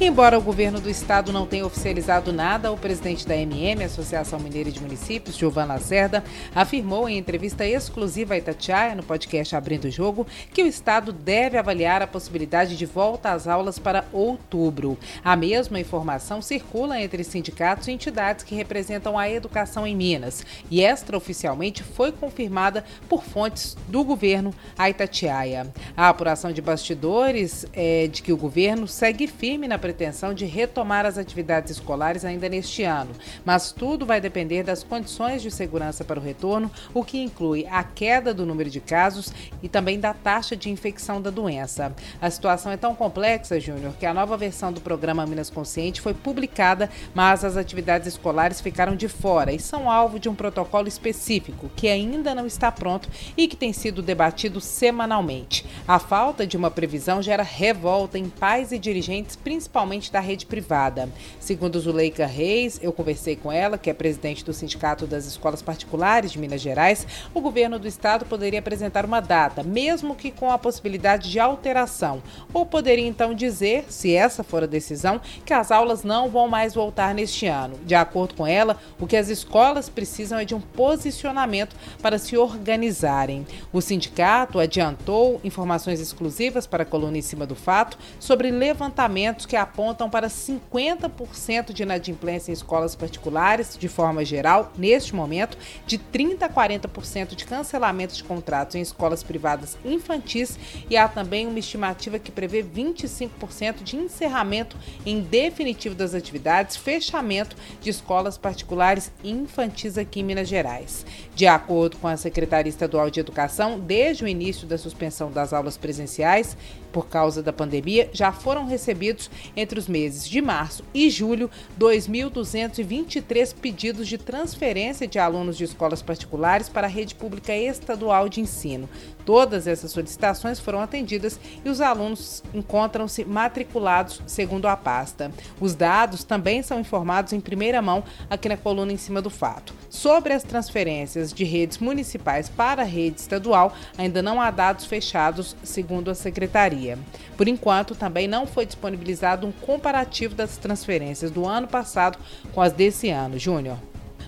[0.00, 4.70] Embora o governo do estado não tenha oficializado nada, o presidente da MM, Associação Mineira
[4.70, 6.22] de Municípios, Giovana Lacerda,
[6.54, 10.24] afirmou em entrevista exclusiva a Itatiaia, no podcast Abrindo o Jogo,
[10.54, 14.96] que o estado deve avaliar a possibilidade de volta às aulas para outubro.
[15.24, 20.80] A mesma informação circula entre sindicatos e entidades que representam a educação em Minas e
[20.80, 25.66] extraoficialmente foi confirmada por fontes do governo a Itatiaia.
[25.96, 31.06] A apuração de bastidores é de que o governo segue firme na pretensão de retomar
[31.06, 33.10] as atividades escolares ainda neste ano,
[33.42, 37.82] mas tudo vai depender das condições de segurança para o retorno, o que inclui a
[37.82, 41.96] queda do número de casos e também da taxa de infecção da doença.
[42.20, 46.12] A situação é tão complexa, Júnior, que a nova versão do programa Minas Consciente foi
[46.12, 51.70] publicada, mas as atividades escolares ficaram de fora e são alvo de um protocolo específico
[51.74, 55.64] que ainda não está pronto e que tem sido debatido semanalmente.
[55.86, 60.44] A falta de uma previsão gera revolta em pais e dirigentes, principalmente principalmente da rede
[60.44, 61.08] privada.
[61.38, 66.32] Segundo Zuleika Reis, eu conversei com ela, que é presidente do Sindicato das Escolas Particulares
[66.32, 70.58] de Minas Gerais, o governo do estado poderia apresentar uma data, mesmo que com a
[70.58, 72.20] possibilidade de alteração,
[72.52, 76.74] ou poderia então dizer, se essa for a decisão, que as aulas não vão mais
[76.74, 77.78] voltar neste ano.
[77.84, 82.36] De acordo com ela, o que as escolas precisam é de um posicionamento para se
[82.36, 83.46] organizarem.
[83.72, 89.56] O sindicato adiantou informações exclusivas para a coluna em cima do fato sobre levantamentos que
[89.68, 96.42] apontam para 50% de inadimplência em escolas particulares, de forma geral, neste momento, de 30%
[96.42, 102.18] a 40% de cancelamento de contratos em escolas privadas infantis e há também uma estimativa
[102.18, 110.20] que prevê 25% de encerramento em definitivo das atividades, fechamento de escolas particulares infantis aqui
[110.20, 111.04] em Minas Gerais.
[111.34, 115.76] De acordo com a Secretaria Estadual de Educação, desde o início da suspensão das aulas
[115.76, 116.56] presenciais,
[116.92, 123.52] por causa da pandemia, já foram recebidos entre os meses de março e julho 2.223
[123.60, 128.88] pedidos de transferência de alunos de escolas particulares para a rede pública estadual de ensino.
[129.24, 135.32] Todas essas solicitações foram atendidas e os alunos encontram-se matriculados segundo a pasta.
[135.60, 139.74] Os dados também são informados em primeira mão aqui na coluna em cima do fato.
[139.90, 145.56] Sobre as transferências de redes municipais para a rede estadual, ainda não há dados fechados,
[145.62, 146.98] segundo a secretaria.
[147.36, 152.18] Por enquanto, também não foi disponibilizado um comparativo das transferências do ano passado
[152.52, 153.38] com as desse ano.
[153.38, 153.78] Júnior.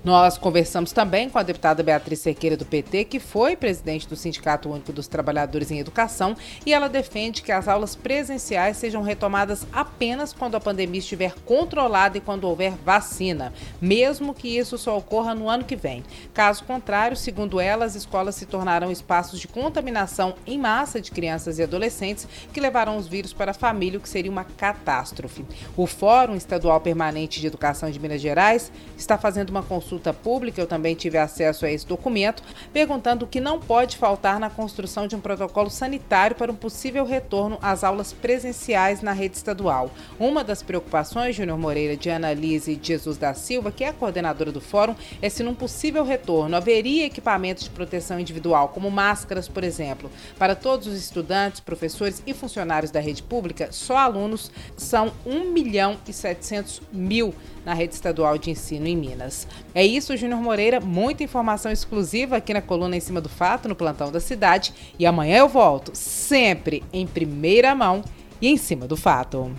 [0.02, 4.70] Nós conversamos também com a deputada Beatriz Cerqueira do PT, que foi presidente do Sindicato
[4.70, 6.34] Único dos Trabalhadores em Educação,
[6.64, 12.16] e ela defende que as aulas presenciais sejam retomadas apenas quando a pandemia estiver controlada
[12.16, 16.02] e quando houver vacina, mesmo que isso só ocorra no ano que vem.
[16.32, 21.58] Caso contrário, segundo ela, as escolas se tornarão espaços de contaminação em massa de crianças
[21.58, 25.44] e adolescentes que levarão os vírus para a família, o que seria uma catástrofe.
[25.76, 30.60] O Fórum Estadual Permanente de Educação de Minas Gerais está fazendo uma consulta consulta pública,
[30.60, 35.08] eu também tive acesso a esse documento, perguntando o que não pode faltar na construção
[35.08, 39.90] de um protocolo sanitário para um possível retorno às aulas presenciais na rede estadual.
[40.16, 44.60] Uma das preocupações, Júnior Moreira, de Analise Jesus da Silva, que é a coordenadora do
[44.60, 50.08] fórum, é se num possível retorno haveria equipamentos de proteção individual, como máscaras, por exemplo,
[50.38, 55.98] para todos os estudantes, professores e funcionários da rede pública, só alunos são 1 milhão
[56.06, 57.34] e 700 mil
[57.64, 59.46] na rede estadual de ensino em Minas.
[59.74, 60.80] É isso, Júnior Moreira.
[60.80, 64.72] Muita informação exclusiva aqui na coluna em cima do fato, no plantão da cidade.
[64.98, 68.02] E amanhã eu volto, sempre em primeira mão
[68.40, 69.50] e em cima do fato.